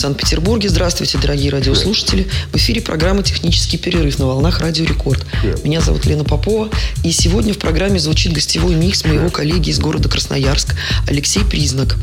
[0.00, 0.70] Санкт-Петербурге.
[0.70, 2.26] Здравствуйте, дорогие радиослушатели.
[2.52, 5.26] В эфире программа «Технический перерыв» на волнах Радио Рекорд.
[5.62, 6.70] Меня зовут Лена Попова.
[7.04, 10.74] И сегодня в программе звучит гостевой микс моего коллеги из города Красноярск
[11.06, 11.96] Алексей Признак.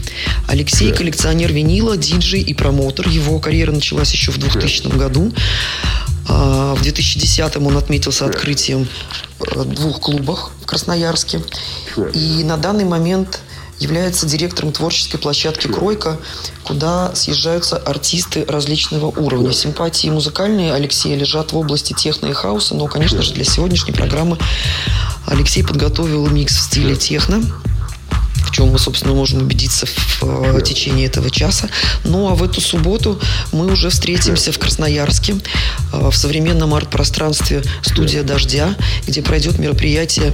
[0.47, 3.07] Алексей– коллекционер винила, диджей и промотор.
[3.09, 5.33] Его карьера началась еще в 2000 году.
[6.29, 8.87] А, В 2010 он отметился открытием
[9.39, 11.41] э, двух клубах в Красноярске.
[12.13, 13.39] И на данный момент
[13.79, 16.17] является директором творческой площадки «Кройка»,
[16.63, 19.53] куда съезжаются артисты различного уровня.
[19.53, 24.37] Симпатии музыкальные Алексея лежат в области техно и хаоса, но, конечно же, для сегодняшней программы
[25.25, 27.43] Алексей подготовил микс в стиле техно
[28.47, 31.69] в чем мы, собственно, можем убедиться в э, течение этого часа.
[32.05, 33.19] Ну, а в эту субботу
[33.51, 35.35] мы уже встретимся в Красноярске,
[35.93, 40.33] э, в современном арт-пространстве «Студия Дождя», где пройдет мероприятие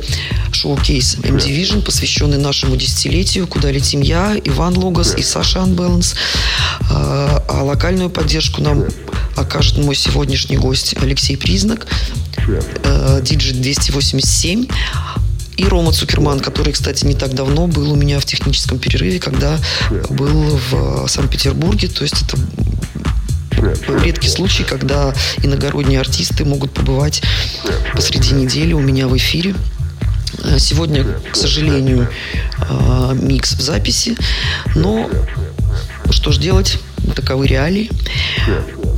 [0.52, 6.14] шоу-кейс M-Division, посвященный нашему десятилетию, куда летим я, Иван Логос и Саша Анбаланс.
[6.92, 8.86] Э, А локальную поддержку нам
[9.36, 11.88] окажет мой сегодняшний гость Алексей Признак,
[13.22, 14.68] диджей 287,
[15.58, 19.58] и Рома Цукерман, который, кстати, не так давно был у меня в техническом перерыве, когда
[20.10, 21.88] был в Санкт-Петербурге.
[21.88, 22.38] То есть это
[24.04, 27.22] редкий случай, когда иногородние артисты могут побывать
[27.94, 29.56] посреди недели у меня в эфире.
[30.44, 32.10] Э, Сегодня, к сожалению,
[32.70, 34.18] э, микс в записи,
[34.76, 35.10] но
[36.10, 36.80] что ж делать,
[37.16, 37.90] таковы реалии.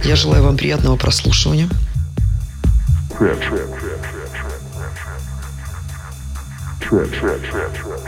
[0.04, 1.70] Я желаю вам приятного прослушивания.
[6.86, 7.12] Trip.
[7.12, 7.42] Trip.
[7.42, 7.74] Trip.
[7.74, 8.04] Trip.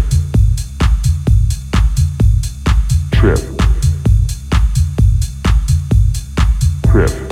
[3.25, 3.39] Trip.
[6.91, 7.24] Trip.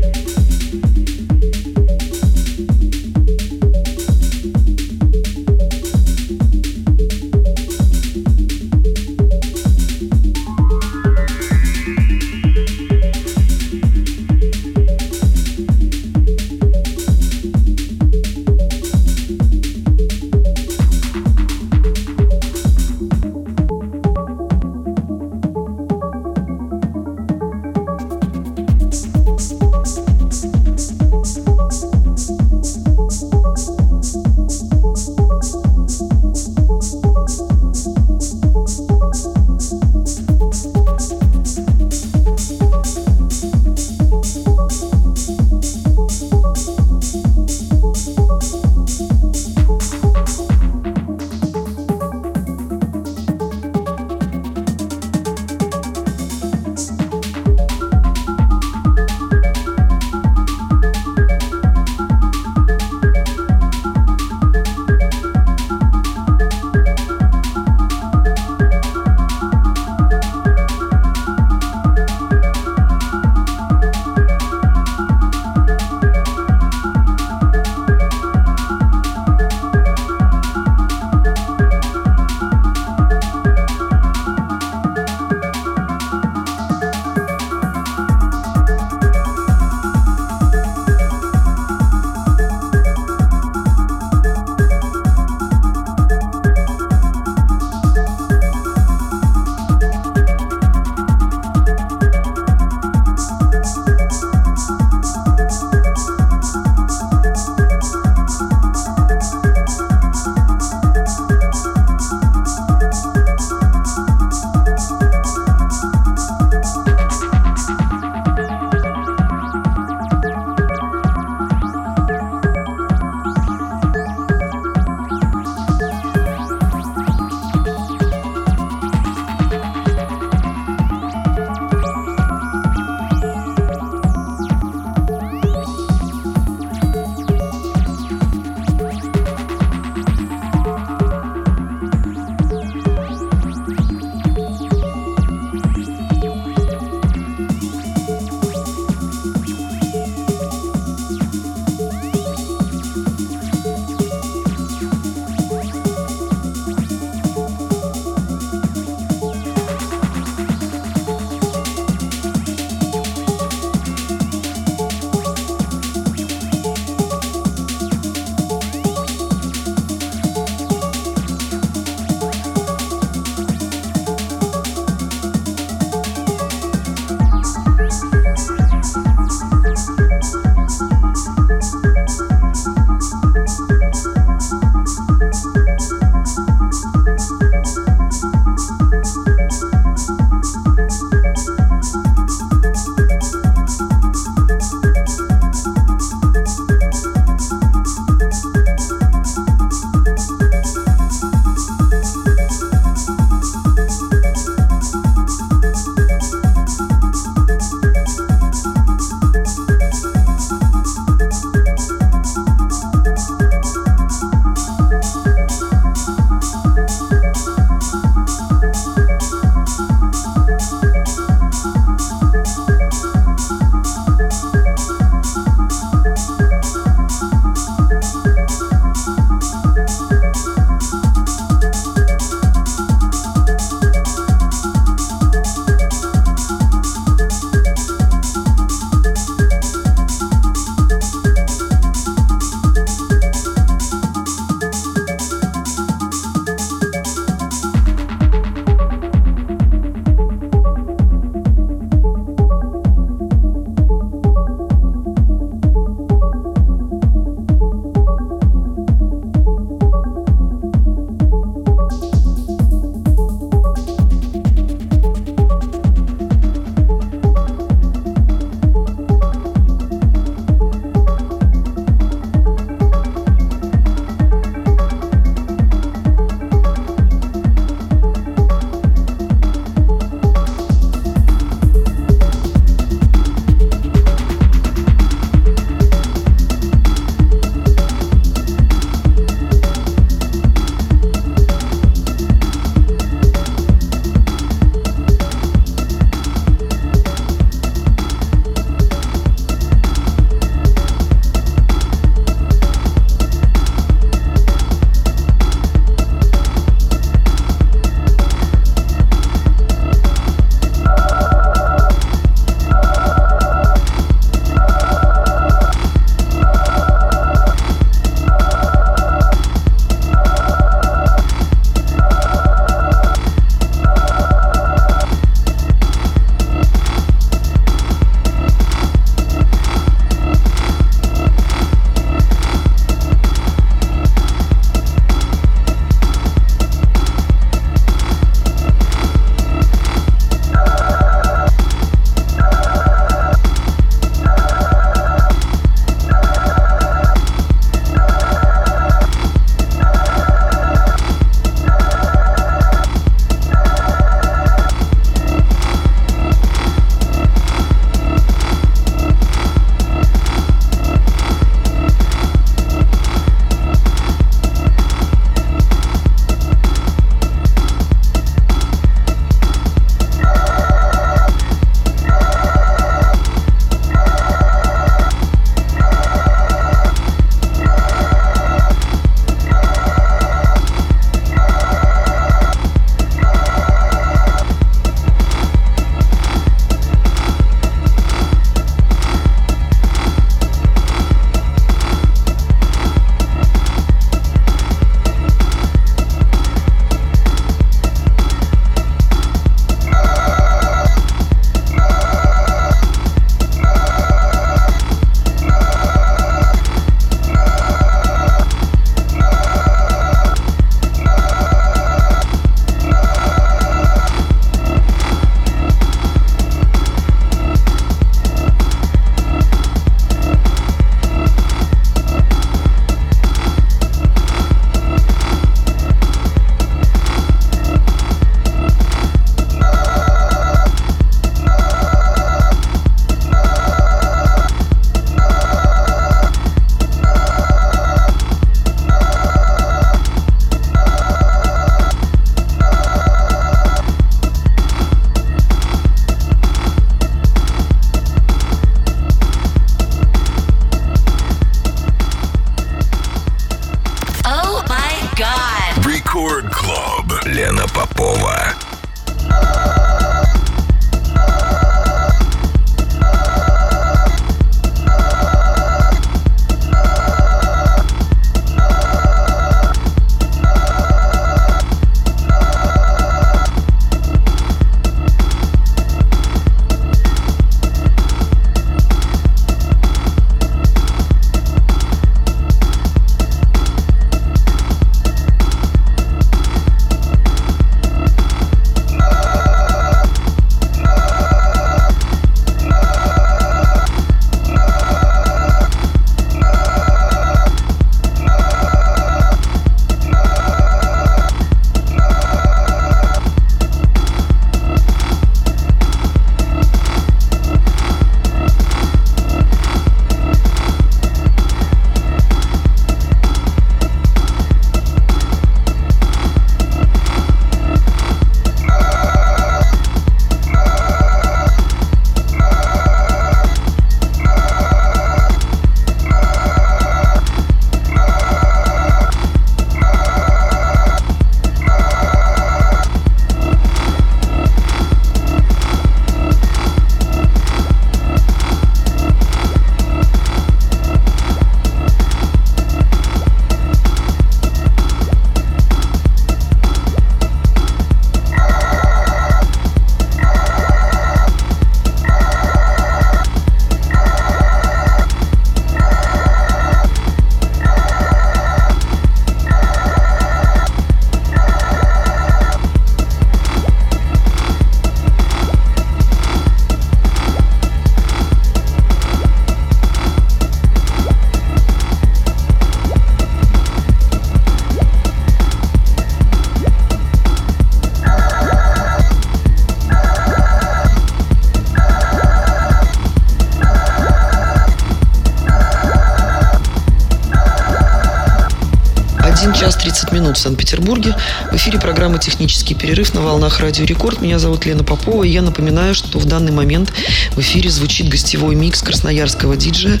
[590.32, 591.14] Минут в Санкт-Петербурге.
[591.50, 594.22] В эфире программа «Технический перерыв» на волнах Радио Рекорд.
[594.22, 596.92] Меня зовут Лена Попова, и я напоминаю, что в данный момент
[597.32, 600.00] в эфире звучит гостевой микс красноярского диджея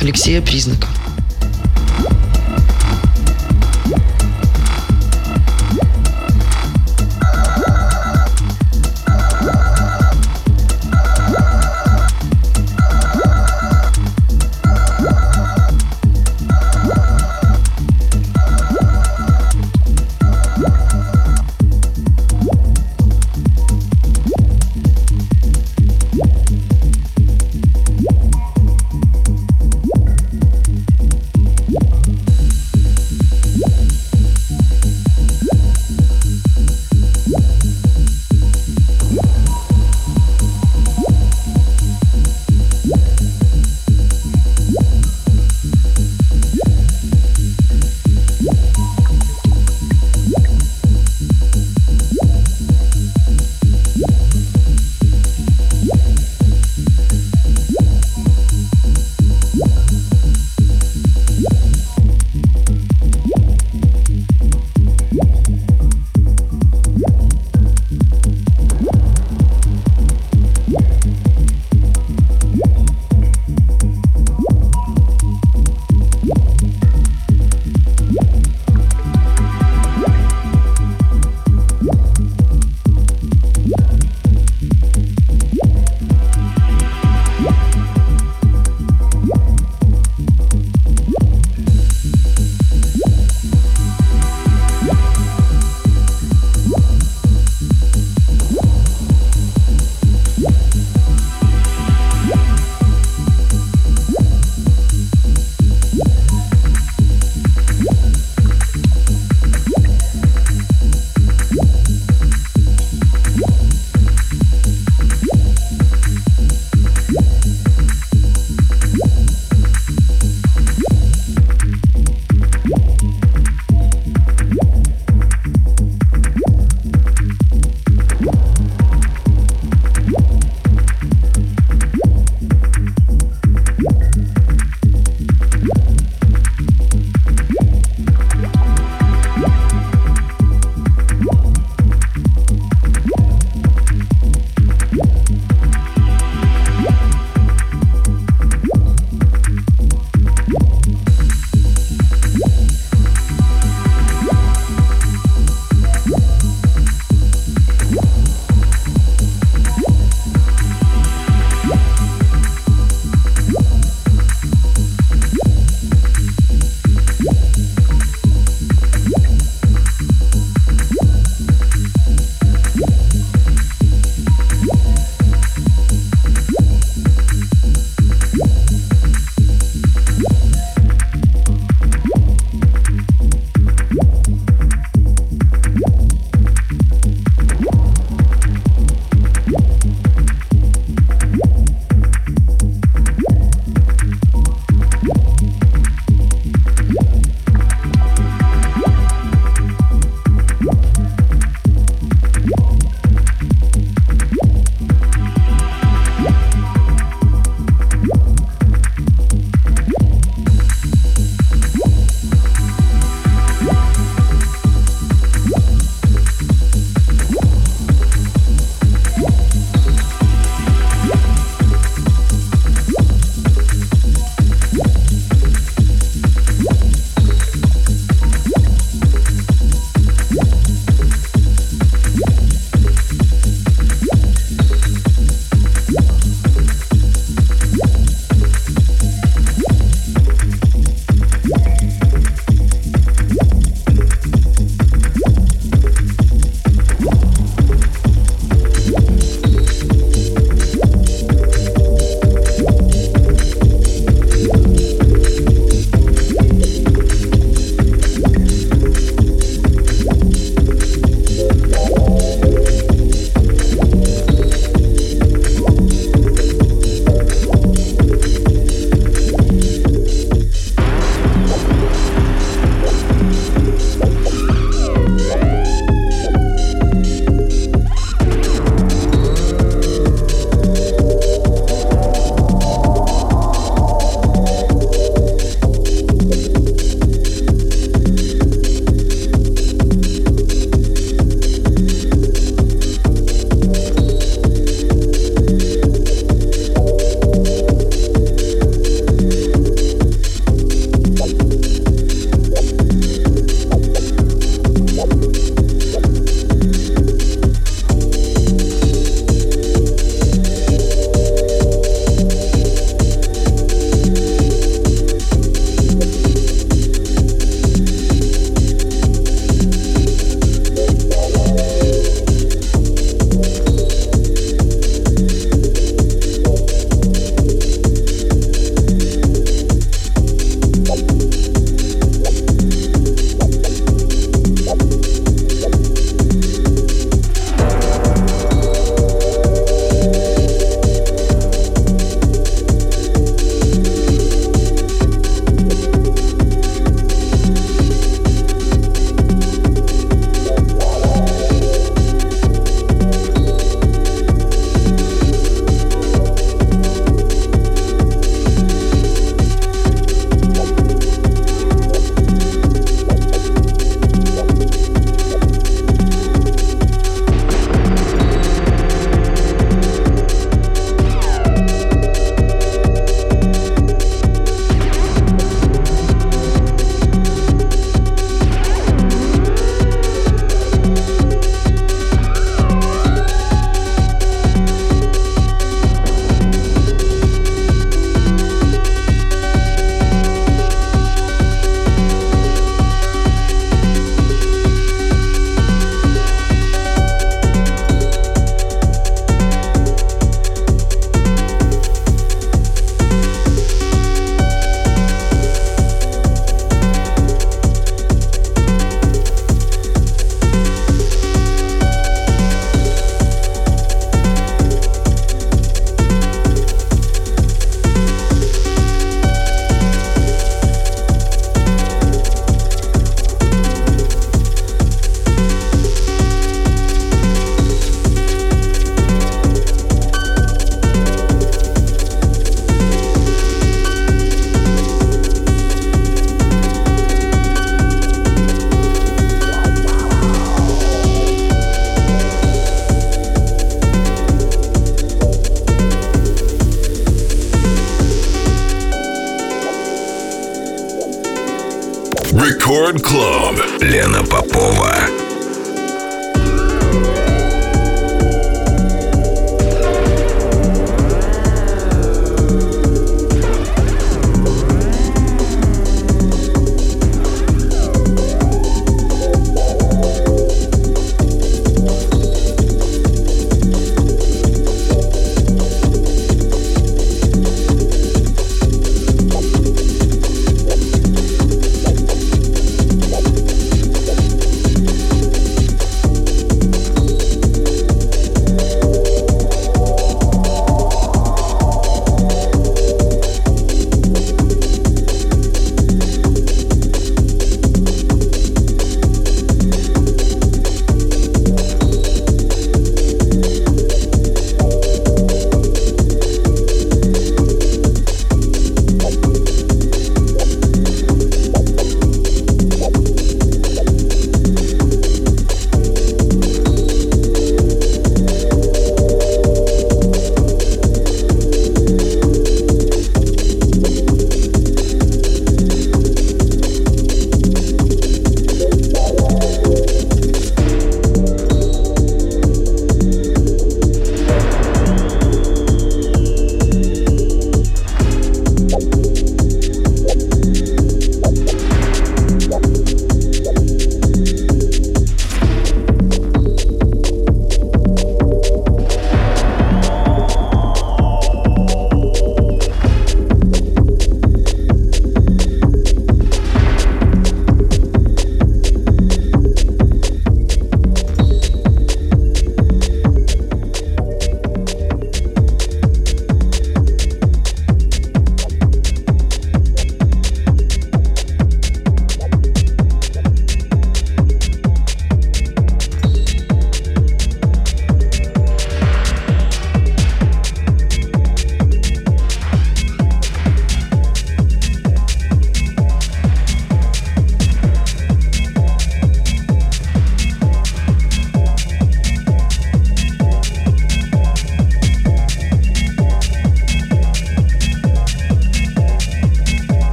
[0.00, 0.88] Алексея Признака.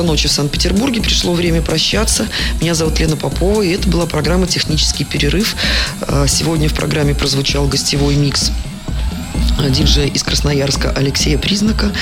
[0.00, 1.02] Часа ночи в Санкт-Петербурге.
[1.02, 2.26] Пришло время прощаться.
[2.60, 5.56] Меня зовут Лена Попова, и это была программа «Технический перерыв».
[6.00, 8.50] А, Сегодня в программе прозвучал гостевой микс
[9.68, 11.92] диджея из Красноярска Алексея Признака.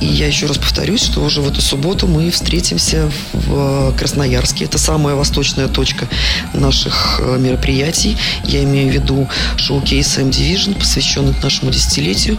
[0.00, 4.66] И я еще раз повторюсь, что уже в эту субботу мы встретимся в Красноярске.
[4.66, 6.06] Это самая восточная точка
[6.54, 8.16] наших мероприятий.
[8.44, 12.38] Я имею в виду шоу-кейс M-Division, посвященный нашему десятилетию.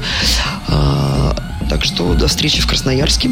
[0.68, 1.36] А,
[1.70, 3.32] Так что до встречи в Красноярске.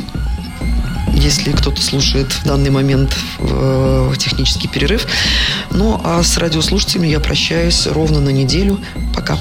[1.20, 5.05] Если кто-то слушает в данный момент э, технический перерыв.
[5.70, 8.80] Ну, а с радиослушателями я прощаюсь ровно на неделю.
[9.13, 9.38] Пока.